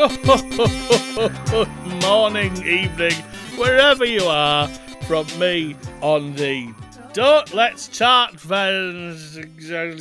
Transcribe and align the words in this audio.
Morning, 2.00 2.56
evening, 2.64 3.12
wherever 3.56 4.06
you 4.06 4.22
are, 4.24 4.66
from 5.06 5.26
me 5.38 5.76
on 6.00 6.34
the 6.36 6.72
Don't 7.12 7.52
Let's 7.52 7.86
Chat 7.88 8.30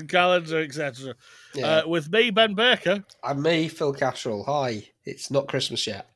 calendar, 0.08 0.62
etc. 0.64 1.16
Yeah. 1.54 1.68
Uh, 1.68 1.88
with 1.90 2.10
me, 2.14 2.30
Ben 2.30 2.54
Baker. 2.54 3.04
and 3.26 3.44
me, 3.44 3.68
Phil 3.68 3.94
Cattrall. 3.94 4.46
Hi. 4.46 4.88
It's 5.04 5.30
not 5.30 5.50
Christmas 5.50 5.86
yet. 5.86 6.10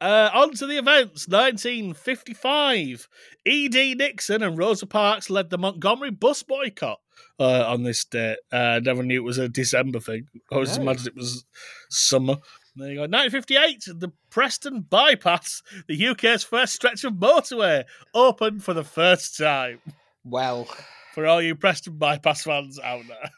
Uh, 0.00 0.30
on 0.34 0.52
to 0.54 0.66
the 0.66 0.78
events. 0.78 1.28
1955. 1.28 3.08
E.D. 3.44 3.94
Nixon 3.94 4.42
and 4.42 4.58
Rosa 4.58 4.86
Parks 4.86 5.30
led 5.30 5.50
the 5.50 5.58
Montgomery 5.58 6.10
bus 6.10 6.42
boycott 6.42 6.98
uh, 7.38 7.64
on 7.68 7.84
this 7.84 8.04
day. 8.04 8.34
Uh, 8.50 8.80
never 8.82 9.04
knew 9.04 9.20
it 9.20 9.24
was 9.24 9.38
a 9.38 9.48
December 9.48 10.00
thing. 10.00 10.26
I 10.50 10.54
always 10.56 10.76
No. 10.76 10.82
imagined 10.82 11.06
it 11.08 11.16
was 11.16 11.44
summer. 11.88 12.38
There 12.76 12.88
you 12.88 12.94
go. 12.96 13.02
1958. 13.02 13.84
The 13.98 14.12
Preston 14.30 14.82
Bypass, 14.82 15.62
the 15.86 16.08
UK's 16.08 16.44
first 16.44 16.74
stretch 16.74 17.04
of 17.04 17.14
motorway, 17.14 17.84
opened 18.14 18.62
for 18.62 18.74
the 18.74 18.84
first 18.84 19.36
time. 19.36 19.80
Well, 20.24 20.68
For 21.14 21.26
all 21.26 21.42
you 21.42 21.54
Preston 21.54 21.96
Bypass 21.96 22.44
fans 22.44 22.78
out 22.78 23.04
there. 23.08 23.30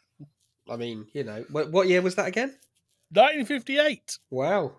I 0.69 0.77
mean, 0.77 1.07
you 1.13 1.25
know, 1.25 1.45
what, 1.51 1.71
what 1.71 1.89
year 1.89 2.03
was 2.03 2.15
that 2.17 2.29
again? 2.29 2.55
1958. 3.13 4.19
Wow. 4.31 4.73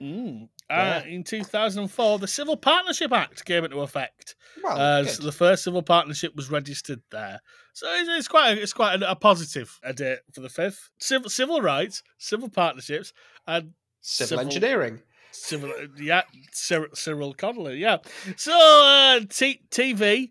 Mm. 0.00 0.48
Yeah. 0.70 1.02
Uh, 1.04 1.08
in 1.08 1.24
2004, 1.24 2.18
the 2.18 2.26
Civil 2.26 2.56
Partnership 2.56 3.12
Act 3.12 3.44
came 3.44 3.64
into 3.64 3.80
effect. 3.80 4.36
Well, 4.62 4.78
as 4.78 5.16
good. 5.16 5.26
the 5.26 5.32
first 5.32 5.64
civil 5.64 5.82
partnership 5.82 6.34
was 6.34 6.50
registered 6.50 7.02
there. 7.10 7.40
So 7.72 7.86
it's, 7.90 8.08
it's 8.08 8.28
quite 8.28 8.56
a, 8.56 8.62
it's 8.62 8.72
quite 8.72 9.02
a, 9.02 9.10
a 9.10 9.16
positive 9.16 9.78
a 9.82 9.92
day 9.92 10.16
for 10.32 10.40
the 10.40 10.48
fifth. 10.48 10.90
Civil 10.98 11.30
civil 11.30 11.60
rights, 11.60 12.02
civil 12.18 12.48
partnerships, 12.48 13.12
and 13.46 13.72
civil, 14.02 14.28
civil- 14.28 14.44
engineering. 14.44 15.00
civil 15.30 15.72
yeah 15.98 16.22
Cyril, 16.52 16.88
Cyril 16.94 17.32
Connolly 17.34 17.78
yeah. 17.78 17.96
So 18.36 18.52
uh, 18.52 19.20
t- 19.28 19.62
TV. 19.70 20.30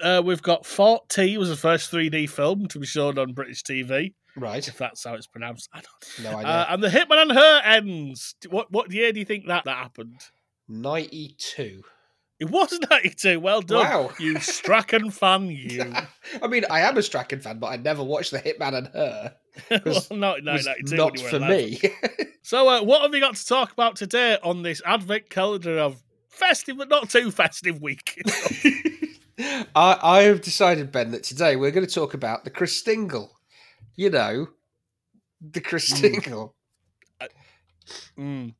Uh, 0.00 0.22
we've 0.24 0.42
got 0.42 0.64
Fort 0.64 1.08
Ti 1.08 1.36
was 1.38 1.48
the 1.48 1.56
first 1.56 1.90
3D 1.90 2.30
film 2.30 2.68
to 2.68 2.78
be 2.78 2.86
shown 2.86 3.18
on 3.18 3.32
British 3.32 3.64
TV, 3.64 4.14
Right. 4.36 4.66
if 4.68 4.78
that's 4.78 5.02
how 5.02 5.14
it's 5.14 5.26
pronounced. 5.26 5.68
I 5.74 5.80
don't. 5.80 6.24
No 6.32 6.38
idea. 6.38 6.52
Uh, 6.52 6.66
and 6.70 6.82
the 6.84 6.88
Hitman 6.88 7.20
and 7.22 7.32
Her 7.32 7.60
ends. 7.64 8.36
What 8.48 8.70
what 8.70 8.92
year 8.92 9.12
do 9.12 9.18
you 9.18 9.24
think 9.26 9.48
that 9.48 9.64
that 9.64 9.76
happened? 9.76 10.20
92. 10.68 11.82
It 12.40 12.50
was 12.50 12.78
92. 12.90 13.40
Well 13.40 13.62
done, 13.62 13.78
Wow. 13.84 14.10
you 14.18 14.38
Strachan 14.40 15.10
fan, 15.10 15.48
you. 15.48 15.92
I 16.42 16.46
mean, 16.46 16.64
I 16.70 16.80
am 16.80 16.96
a 16.96 17.02
Strachan 17.02 17.40
fan, 17.40 17.58
but 17.58 17.68
I 17.68 17.76
never 17.76 18.02
watched 18.04 18.30
The 18.30 18.38
Hitman 18.38 18.74
and 18.74 18.86
Her. 18.88 19.34
well, 19.84 20.06
no, 20.12 20.36
92 20.36 20.96
not 20.96 21.18
for 21.18 21.36
11. 21.36 21.48
me. 21.48 21.80
So, 22.42 22.68
uh, 22.68 22.82
what 22.82 23.02
have 23.02 23.10
we 23.12 23.18
got 23.20 23.34
to 23.36 23.46
talk 23.46 23.72
about 23.72 23.96
today 23.96 24.38
on 24.42 24.62
this 24.62 24.80
advent 24.86 25.28
calendar 25.30 25.78
of 25.78 26.02
festive 26.28 26.78
but 26.78 26.88
not 26.88 27.10
too 27.10 27.30
festive 27.32 27.82
week? 27.82 28.22
I, 29.74 29.98
I 30.02 30.22
have 30.22 30.40
decided, 30.40 30.90
Ben, 30.92 31.10
that 31.10 31.24
today 31.24 31.56
we're 31.56 31.70
going 31.72 31.86
to 31.86 31.92
talk 31.92 32.14
about 32.14 32.44
the 32.44 32.50
Christingle. 32.50 33.30
You 33.96 34.10
know, 34.10 34.48
the 35.40 35.60
Christingle. 35.60 36.52
Mm. 38.16 38.54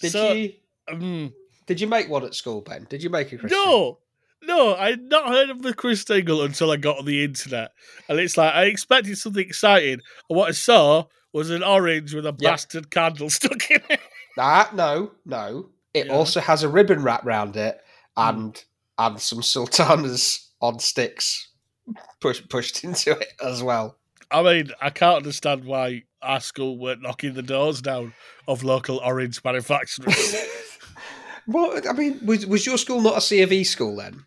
Did 0.00 0.12
So, 0.12 0.32
you 0.32 0.52
um, 0.88 1.32
did 1.66 1.80
you 1.80 1.86
make 1.86 2.08
one 2.08 2.24
at 2.24 2.34
school, 2.34 2.60
Ben? 2.60 2.86
Did 2.88 3.02
you 3.02 3.10
make 3.10 3.32
a 3.32 3.36
Christingle? 3.38 3.50
no, 3.50 3.98
no, 4.42 4.74
I'd 4.76 5.02
not 5.02 5.28
heard 5.28 5.50
of 5.50 5.62
the 5.62 5.74
Christingle 5.74 6.44
until 6.44 6.70
I 6.70 6.76
got 6.76 6.98
on 6.98 7.04
the 7.04 7.24
internet, 7.24 7.72
and 8.08 8.18
it's 8.20 8.36
like 8.36 8.54
I 8.54 8.64
expected 8.64 9.18
something 9.18 9.44
exciting, 9.44 10.00
and 10.28 10.36
what 10.38 10.48
I 10.48 10.52
saw 10.52 11.04
was 11.32 11.50
an 11.50 11.62
orange 11.62 12.14
with 12.14 12.24
a 12.26 12.34
Yeah. 12.38 12.50
bastard 12.50 12.90
candle 12.90 13.28
stuck 13.30 13.70
in 13.70 13.80
it. 13.90 14.00
Ah, 14.38 14.70
no, 14.74 15.12
no. 15.24 15.70
It 15.94 16.06
Yeah. 16.06 16.12
Hmm. 16.12 16.18
also 16.18 16.40
has 16.40 16.62
a 16.62 16.68
ribbon 16.68 17.02
wrap 17.02 17.24
round 17.24 17.56
it 17.56 17.80
and 18.16 18.62
and 18.98 19.20
some 19.20 19.42
sultanas 19.42 20.50
on 20.62 20.78
sticks 20.78 21.48
push, 22.20 22.42
pushed 22.48 22.82
into 22.84 23.10
it 23.12 23.32
as 23.44 23.62
well. 23.62 23.96
I 24.30 24.42
mean, 24.42 24.70
I 24.80 24.90
can't 24.90 25.16
understand 25.18 25.64
why 25.64 26.04
our 26.22 26.40
school 26.40 26.78
weren't 26.78 27.02
knocking 27.02 27.34
the 27.34 27.42
doors 27.42 27.80
down 27.82 28.12
of 28.48 28.64
local 28.64 28.98
orange 28.98 29.42
manufacturers. 29.44 30.34
What 31.46 31.88
I 31.88 31.92
mean, 31.92 32.20
was 32.24 32.46
was 32.46 32.66
your 32.66 32.78
school 32.78 33.00
not 33.00 33.18
a 33.18 33.20
C 33.20 33.42
of 33.42 33.52
E 33.52 33.64
school 33.64 33.96
then? 33.96 34.24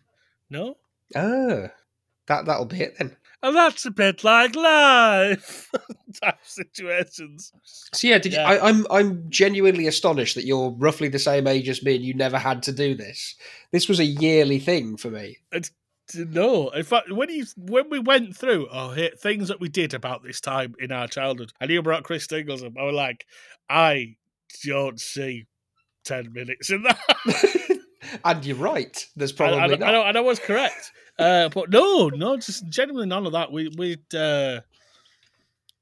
no. 0.48 0.76
Oh, 1.14 1.68
that 2.26 2.46
that'll 2.46 2.66
be 2.66 2.80
it 2.80 2.96
then. 2.98 3.16
And 3.42 3.56
that's 3.56 3.86
a 3.86 3.90
bit 3.90 4.22
like 4.22 4.54
life 4.54 5.70
type 6.22 6.38
situations. 6.42 7.52
So 7.64 8.08
yeah, 8.08 8.18
did 8.18 8.34
Yeah. 8.34 8.52
You, 8.52 8.58
I, 8.58 8.68
I'm 8.68 8.86
I'm 8.90 9.30
genuinely 9.30 9.86
astonished 9.86 10.34
that 10.34 10.44
you're 10.44 10.70
roughly 10.70 11.08
the 11.08 11.18
same 11.18 11.46
age 11.46 11.68
as 11.68 11.82
me 11.82 11.96
and 11.96 12.04
you 12.04 12.14
never 12.14 12.38
had 12.38 12.62
to 12.64 12.72
do 12.72 12.94
this. 12.94 13.34
This 13.72 13.88
was 13.88 13.98
a 13.98 14.04
yearly 14.04 14.58
thing 14.58 14.96
for 14.96 15.10
me. 15.10 15.38
No, 16.14 16.70
in 16.70 16.82
fact, 16.82 17.12
when 17.12 17.30
you 17.30 17.46
when 17.56 17.88
we 17.88 17.98
went 17.98 18.36
through, 18.36 18.68
oh, 18.70 18.90
here, 18.90 19.10
things 19.16 19.48
that 19.48 19.60
we 19.60 19.68
did 19.68 19.94
about 19.94 20.22
this 20.22 20.40
time 20.40 20.74
in 20.78 20.92
our 20.92 21.06
childhood, 21.06 21.52
and 21.60 21.70
you 21.70 21.82
brought 21.82 22.04
Christingles 22.04 22.62
up, 22.62 22.72
I 22.78 22.82
was 22.82 22.94
like, 22.94 23.26
I 23.68 24.16
don't 24.64 25.00
see 25.00 25.46
ten 26.04 26.32
minutes 26.32 26.70
in 26.70 26.82
that. 26.82 27.78
and 28.24 28.44
you're 28.44 28.56
right. 28.56 29.06
There's 29.16 29.32
probably 29.32 29.58
I, 29.58 29.66
not. 29.66 29.82
I, 29.82 29.92
know, 29.92 30.02
I 30.02 30.12
know 30.12 30.20
I 30.20 30.26
was 30.26 30.38
correct, 30.38 30.92
uh, 31.18 31.48
but 31.48 31.70
no, 31.70 32.08
no, 32.08 32.36
just 32.36 32.68
genuinely 32.68 33.08
none 33.08 33.26
of 33.26 33.32
that. 33.32 33.52
We 33.52 33.68
we'd 33.76 34.14
uh, 34.14 34.60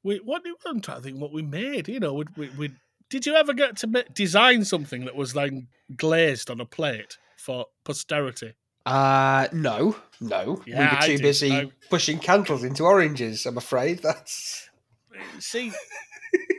we 0.03 0.17
what 0.19 0.43
I'm 0.67 0.81
trying 0.81 0.99
to 0.99 1.03
think 1.03 1.21
what 1.21 1.33
we 1.33 1.43
made. 1.43 1.89
You 1.89 2.01
know, 2.01 2.15
we 2.15 2.25
we 2.37 2.49
we 2.51 2.71
did 3.11 3.27
you 3.27 3.34
ever 3.34 3.55
get 3.55 3.77
to 3.78 4.05
design 4.15 4.65
something 4.65 5.05
that 5.05 5.17
was 5.17 5.34
like 5.34 5.53
glazed 5.97 6.51
on 6.51 6.61
a 6.61 6.67
plate 6.67 7.19
for 7.37 7.67
posterity? 7.84 8.55
Uh 8.87 9.49
no, 9.53 9.97
no. 10.21 10.62
Yeah, 10.67 10.91
we 10.91 10.97
were 10.97 11.03
too 11.03 11.17
did. 11.17 11.23
busy 11.23 11.53
I- 11.53 11.71
pushing 11.91 12.19
candles 12.19 12.65
into 12.65 12.84
oranges. 12.84 13.47
I'm 13.47 13.59
afraid 13.59 13.99
that's. 14.03 14.69
See, 15.41 15.73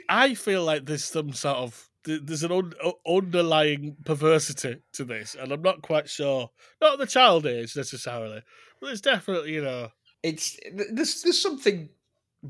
I 0.10 0.34
feel 0.34 0.64
like 0.64 0.86
there's 0.86 1.06
some 1.06 1.34
sort 1.34 1.58
of 1.58 1.89
there's 2.18 2.44
an 2.44 2.52
un- 2.52 2.74
underlying 3.08 3.96
perversity 4.06 4.78
to 4.94 5.04
this, 5.04 5.36
and 5.40 5.52
I'm 5.52 5.62
not 5.62 5.82
quite 5.82 6.10
sure. 6.10 6.50
Not 6.82 6.98
the 6.98 7.06
child 7.06 7.46
age 7.46 7.76
necessarily, 7.76 8.42
but 8.82 8.92
it's 8.92 9.02
definitely 9.02 9.54
you 9.54 9.64
know. 9.64 9.90
It's 10.24 10.58
there's 10.74 11.22
there's 11.22 11.42
something 11.42 11.90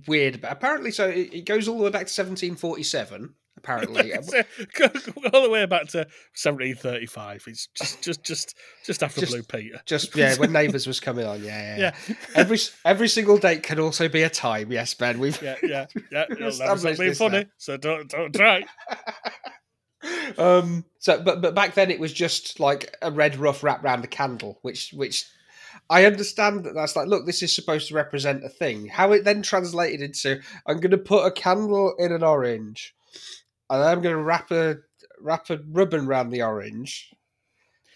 weird 0.08 0.36
about. 0.36 0.53
Apparently, 0.53 0.92
so 0.92 1.08
it, 1.08 1.34
it 1.34 1.46
goes 1.46 1.68
all 1.68 1.78
the 1.78 1.84
way 1.84 1.90
back 1.92 2.08
to 2.08 2.22
1747. 2.22 3.34
Apparently, 3.58 4.14
uh, 4.16 4.22
all 5.34 5.44
the 5.44 5.50
way 5.52 5.66
back 5.66 5.88
to 5.90 5.98
1735. 5.98 7.44
It's 7.48 7.68
just 7.75 8.02
just 8.02 8.24
just 8.24 8.56
just 8.86 9.03
after 9.03 9.19
Just- 9.19 9.34
Blue 9.34 9.44
Peter. 9.44 9.81
just 9.86 10.16
yeah, 10.16 10.36
when 10.38 10.52
Neighbours 10.53 10.88
was 10.88 11.00
coming 11.02 11.25
on. 11.25 11.44
Yeah, 11.44 11.78
yeah. 11.78 11.92
yeah. 12.08 12.16
Every 12.36 12.58
every 12.86 13.09
single 13.09 13.38
date 13.38 13.62
can 13.64 13.80
also 13.80 14.08
be 14.08 14.24
a 14.24 14.30
time. 14.30 14.72
Yes, 14.72 14.94
Ben. 14.94 15.19
We've 15.19 15.40
yeah, 15.42 15.56
yeah, 15.62 15.86
yeah. 16.12 16.24
It'll 16.31 16.58
never 16.58 16.78
stop 16.78 16.98
being 16.98 17.14
funny, 17.14 17.40
now. 17.40 17.46
so 17.58 17.75
don't 17.78 18.09
don't 18.09 18.34
try. 18.34 18.64
Um 20.38 20.85
so 21.00 21.22
but 21.22 21.41
but 21.41 21.56
back 21.56 21.73
then 21.75 21.91
it 21.91 22.00
was 22.00 22.13
just 22.13 22.59
like 22.59 22.95
a 23.01 23.12
red 23.12 23.38
rough 23.38 23.63
wrap 23.63 23.84
around 23.84 24.03
a 24.03 24.07
candle 24.07 24.59
which 24.62 24.91
which 24.94 25.25
i 25.90 26.06
understand 26.06 26.63
that 26.63 26.73
that's 26.73 26.95
like 26.95 27.07
look 27.07 27.25
this 27.25 27.41
is 27.41 27.53
supposed 27.53 27.88
to 27.88 27.94
represent 27.94 28.44
a 28.44 28.50
thing. 28.50 28.88
How 28.88 29.12
it 29.12 29.23
then 29.23 29.41
translated 29.41 30.01
into 30.01 30.41
i'm 30.66 30.79
going 30.79 30.91
to 30.91 30.97
put 30.97 31.25
a 31.25 31.31
candle 31.31 31.95
in 31.97 32.12
an 32.12 32.23
orange 32.23 32.95
and 33.69 33.81
then 33.81 33.89
i'm 33.89 34.01
going 34.01 34.15
to 34.15 34.21
wrap 34.21 34.51
a 34.51 34.77
wrap 35.21 35.50
a 35.50 35.59
ribbon 35.68 36.06
around 36.06 36.30
the 36.30 36.42
orange 36.42 37.13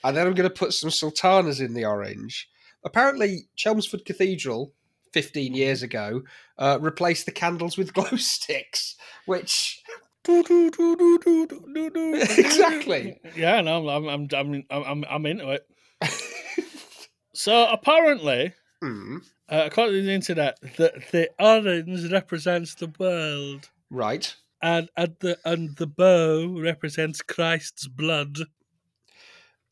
and 0.04 0.16
then 0.16 0.28
i'm 0.28 0.34
going 0.34 0.50
to 0.50 0.56
put 0.56 0.74
some 0.74 0.90
sultanas 0.90 1.62
in 1.62 1.74
the 1.74 1.86
orange. 1.86 2.50
Apparently 2.86 3.48
chelmsford 3.56 4.06
cathedral 4.06 4.74
15 5.13 5.54
years 5.54 5.84
ago 5.84 6.24
uh, 6.58 6.78
replaced 6.81 7.25
the 7.25 7.31
candles 7.31 7.78
with 7.78 7.94
glow 7.96 8.18
sticks 8.18 8.96
which 9.25 9.81
Exactly. 12.38 13.20
Yeah, 13.36 13.62
no, 13.62 13.90
I'm 13.90 14.08
I'm 14.08 14.28
I'm 14.34 14.64
I'm 14.70 15.06
I'm 15.10 15.25
into 15.25 15.50
it. 15.52 15.68
So 17.36 17.66
apparently, 17.68 18.54
Hmm, 18.80 19.18
uh, 19.50 19.64
according 19.66 20.02
to 20.02 20.06
the 20.06 20.12
internet, 20.14 20.60
the 20.62 20.92
the 21.12 21.30
orange 21.40 22.12
represents 22.12 22.75
the 22.75 22.94
world, 23.00 23.72
right 23.90 24.36
and 24.62 24.88
and 24.96 25.16
the 25.20 25.40
and 25.44 25.75
the 25.78 25.88
bow 25.88 26.56
represents 26.62 27.24
Christ's 27.24 27.88
blood. 27.88 28.38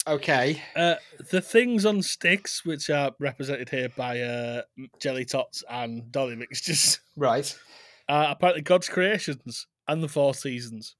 okay 0.07 0.63
Uh, 0.75 0.95
the 1.29 1.39
things 1.41 1.85
on 1.85 2.01
sticks, 2.01 2.65
which 2.65 2.89
are 2.89 3.11
represented 3.19 3.69
here 3.69 3.89
by 3.95 4.19
uh, 4.21 4.63
jelly 4.99 5.25
tots 5.25 5.63
and 5.69 6.11
dolly 6.11 6.35
mixtures, 6.35 6.99
Right. 7.15 7.55
are 8.09 8.31
apparently 8.31 8.63
God's 8.63 8.89
creations 8.89 9.67
and 9.91 10.01
the 10.01 10.07
four 10.07 10.33
seasons. 10.33 10.95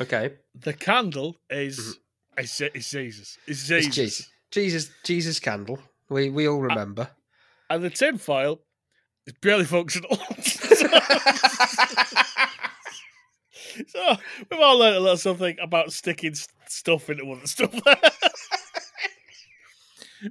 Okay. 0.00 0.34
The 0.54 0.72
candle 0.74 1.36
is 1.50 1.98
is, 2.38 2.60
is 2.74 2.90
Jesus. 2.90 3.38
It's 3.46 3.66
Jesus. 3.66 3.94
Jesus. 3.94 4.30
Jesus. 4.50 4.90
Jesus 5.04 5.40
candle. 5.40 5.78
We 6.10 6.28
we 6.28 6.46
all 6.46 6.60
remember. 6.60 7.08
And 7.70 7.82
the 7.82 7.90
tin 7.90 8.18
foil 8.18 8.60
is 9.26 9.34
barely 9.40 9.64
functional. 9.64 10.16
so 13.88 14.16
we've 14.50 14.60
all 14.60 14.78
learned 14.78 14.96
a 14.96 15.00
little 15.00 15.16
something 15.16 15.56
about 15.60 15.92
sticking 15.92 16.34
stuff 16.68 17.08
into 17.08 17.30
other 17.32 17.46
stuff. 17.46 17.74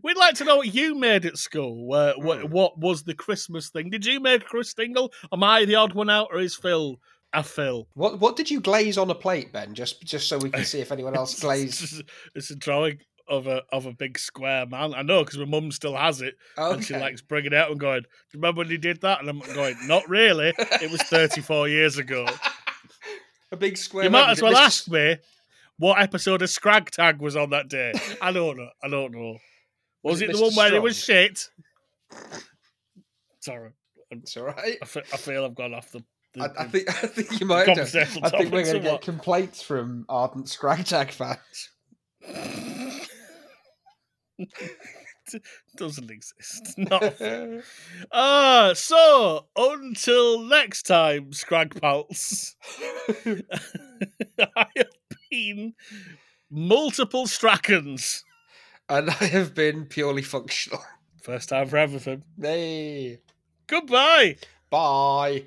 We'd 0.01 0.17
like 0.17 0.33
to 0.35 0.43
know 0.43 0.57
what 0.57 0.73
you 0.73 0.95
made 0.95 1.23
at 1.25 1.37
school. 1.37 1.93
Uh, 1.93 2.13
what, 2.15 2.39
Hmm. 2.41 2.51
what 2.51 2.79
was 2.79 3.03
the 3.03 3.13
Christmas 3.13 3.69
thing? 3.69 3.91
Did 3.91 4.05
you 4.05 4.19
make 4.19 4.41
a 4.41 4.45
Christingle? 4.45 5.11
Am 5.31 5.43
I 5.43 5.65
the 5.65 5.75
odd 5.75 5.93
one 5.93 6.09
out, 6.09 6.29
or 6.31 6.39
is 6.39 6.55
Phil 6.55 6.99
a 7.33 7.43
Phil? 7.43 7.87
What 7.93 8.19
what 8.19 8.35
did 8.35 8.49
you 8.51 8.59
glaze 8.61 8.97
on 8.97 9.09
a 9.09 9.15
plate, 9.15 9.51
Ben? 9.51 9.73
Just 9.73 10.03
just 10.03 10.27
so 10.27 10.37
we 10.37 10.49
can 10.49 10.63
see 10.65 10.79
if 10.79 10.91
anyone 10.91 11.15
else 11.15 11.39
glazed. 11.41 12.03
it's 12.35 12.49
a 12.51 12.55
drawing 12.55 12.99
of 13.27 13.47
a 13.47 13.63
of 13.71 13.85
a 13.85 13.93
big 13.93 14.19
square 14.19 14.65
man. 14.65 14.93
I 14.93 15.01
know 15.01 15.23
because 15.23 15.39
my 15.39 15.45
mum 15.45 15.71
still 15.71 15.95
has 15.95 16.21
it, 16.21 16.35
and 16.57 16.83
she 16.83 16.95
likes 16.95 17.21
bringing 17.21 17.53
it 17.53 17.57
out 17.57 17.71
and 17.71 17.79
going, 17.79 18.01
"Do 18.01 18.07
you 18.33 18.39
remember 18.39 18.59
when 18.59 18.69
he 18.69 18.77
did 18.77 19.01
that?" 19.01 19.19
And 19.21 19.29
I'm 19.29 19.39
going, 19.39 19.75
"Not 19.87 20.07
really. 20.09 20.53
It 20.57 20.91
was 20.91 21.01
34 21.03 21.67
years 21.69 21.97
ago." 21.97 22.25
a 23.51 23.57
big 23.57 23.77
square. 23.77 24.03
You 24.05 24.09
might 24.09 24.31
as 24.31 24.41
well 24.41 24.53
Mr. 24.53 24.57
ask 24.65 24.89
me 24.91 25.17
what 25.77 25.99
episode 26.01 26.41
of 26.41 26.49
Scrag 26.49 26.91
Tag 26.91 27.19
was 27.21 27.35
on 27.35 27.49
that 27.51 27.69
day. 27.69 27.93
I 28.21 28.31
don't 28.31 28.57
know. 28.57 28.69
I 28.83 28.89
don't 28.89 29.11
know. 29.13 29.37
Was, 30.03 30.13
Was 30.15 30.21
it 30.21 30.29
it 30.29 30.35
the 30.35 30.41
one 30.41 30.53
where 30.55 30.75
it 30.75 30.81
was 30.81 30.97
shit? 31.01 31.49
Sorry, 33.39 33.71
It's 34.11 34.37
all 34.37 34.45
right. 34.45 34.77
I 34.81 34.85
fe- 34.85 35.03
I 35.11 35.17
feel 35.17 35.45
I've 35.45 35.55
gone 35.55 35.73
off 35.73 35.91
the. 35.91 36.03
The, 36.33 36.43
I, 36.43 36.63
I 36.63 36.65
think 36.65 36.89
I 37.03 37.07
think 37.07 37.39
you 37.39 37.45
might. 37.45 37.69
I 37.69 37.85
think 37.85 38.51
we're 38.51 38.63
going 38.63 38.73
to 38.73 38.79
get 38.79 39.01
complaints 39.01 39.61
from 39.61 40.05
ardent 40.09 40.47
Scragtag 40.47 41.11
fans. 41.11 41.69
doesn't 45.77 46.11
exist. 46.11 46.73
Not. 46.77 47.15
Ah, 48.11 48.71
so 48.75 49.47
until 49.55 50.41
next 50.41 50.83
time, 50.83 51.31
Scragpals. 51.31 52.55
I 53.25 54.65
have 54.77 54.87
been 55.31 55.73
multiple 56.49 57.25
Strachans. 57.25 58.23
and 58.89 59.09
I 59.09 59.25
have 59.25 59.53
been 59.53 59.85
purely 59.85 60.21
functional. 60.21 60.83
First 61.21 61.49
time 61.49 61.67
for 61.67 61.77
everything. 61.77 62.23
Hey, 62.39 63.19
Goodbye. 63.67 64.37
bye. 64.69 65.45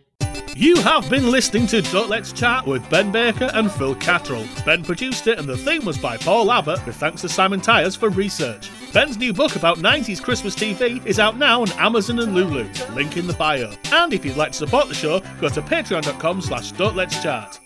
You 0.54 0.76
have 0.76 1.08
been 1.10 1.30
listening 1.30 1.66
to 1.68 1.82
Don't 1.82 2.08
Let's 2.08 2.32
Chat 2.32 2.66
with 2.66 2.88
Ben 2.88 3.12
Baker 3.12 3.50
and 3.52 3.70
Phil 3.70 3.94
Cattrall. 3.96 4.46
Ben 4.64 4.82
produced 4.82 5.26
it 5.26 5.38
and 5.38 5.46
the 5.46 5.56
theme 5.56 5.84
was 5.84 5.98
by 5.98 6.16
Paul 6.16 6.50
Abbott 6.50 6.84
with 6.86 6.96
thanks 6.96 7.20
to 7.22 7.28
Simon 7.28 7.60
Tyers 7.60 7.94
for 7.94 8.08
research. 8.08 8.70
Ben's 8.92 9.18
new 9.18 9.34
book 9.34 9.56
about 9.56 9.78
90s 9.78 10.22
Christmas 10.22 10.54
TV 10.54 11.04
is 11.04 11.18
out 11.18 11.36
now 11.36 11.60
on 11.60 11.70
Amazon 11.72 12.20
and 12.20 12.34
Lulu. 12.34 12.68
Link 12.94 13.16
in 13.18 13.26
the 13.26 13.34
bio. 13.34 13.70
And 13.92 14.14
if 14.14 14.24
you'd 14.24 14.36
like 14.36 14.52
to 14.52 14.58
support 14.58 14.88
the 14.88 14.94
show, 14.94 15.20
go 15.40 15.48
to 15.50 15.60
patreon.com 15.60 16.40
slash 16.40 16.72
don't 16.72 16.96
let's 16.96 17.22
chat. 17.22 17.58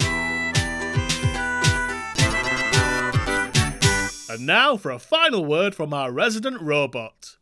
And 4.29 4.47
now 4.47 4.77
for 4.77 4.91
a 4.91 4.99
final 4.99 5.45
word 5.45 5.75
from 5.75 5.93
our 5.95 6.11
resident 6.11 6.61
robot. 6.61 7.37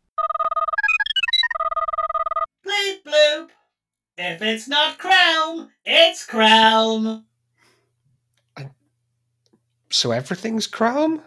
If 4.20 4.42
it's 4.42 4.66
not 4.66 4.98
crown, 4.98 5.70
it's 5.84 6.26
crown. 6.26 7.24
So 9.90 10.10
everything's 10.10 10.66
Chrome. 10.66 11.22